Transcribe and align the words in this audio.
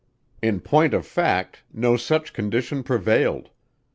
In 0.41 0.61
point 0.61 0.95
of 0.95 1.05
fact, 1.05 1.61
no 1.71 1.95
such 1.95 2.33
condition 2.33 2.81
prevailed. 2.81 3.51